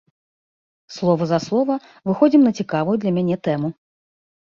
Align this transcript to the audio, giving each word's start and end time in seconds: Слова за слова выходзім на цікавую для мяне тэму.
Слова 0.95 1.27
за 1.33 1.39
слова 1.45 1.75
выходзім 2.13 2.41
на 2.51 2.57
цікавую 2.63 2.97
для 3.07 3.11
мяне 3.23 3.35
тэму. 3.49 3.77